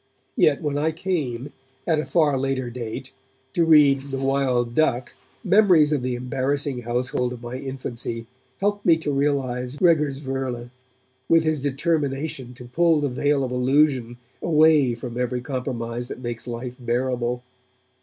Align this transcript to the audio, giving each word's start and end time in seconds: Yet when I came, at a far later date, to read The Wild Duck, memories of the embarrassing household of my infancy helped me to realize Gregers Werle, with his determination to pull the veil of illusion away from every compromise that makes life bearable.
Yet 0.35 0.63
when 0.63 0.79
I 0.79 0.91
came, 0.91 1.53
at 1.85 1.99
a 1.99 2.07
far 2.07 2.35
later 2.39 2.71
date, 2.71 3.11
to 3.53 3.63
read 3.63 4.09
The 4.09 4.17
Wild 4.17 4.73
Duck, 4.73 5.13
memories 5.43 5.93
of 5.93 6.01
the 6.01 6.15
embarrassing 6.15 6.81
household 6.81 7.33
of 7.33 7.43
my 7.43 7.57
infancy 7.59 8.25
helped 8.61 8.83
me 8.83 8.97
to 8.97 9.11
realize 9.11 9.75
Gregers 9.75 10.19
Werle, 10.19 10.71
with 11.29 11.43
his 11.43 11.61
determination 11.61 12.55
to 12.55 12.65
pull 12.65 12.99
the 12.99 13.09
veil 13.09 13.43
of 13.43 13.51
illusion 13.51 14.17
away 14.41 14.95
from 14.95 15.19
every 15.21 15.39
compromise 15.41 16.07
that 16.07 16.17
makes 16.23 16.47
life 16.47 16.75
bearable. 16.79 17.43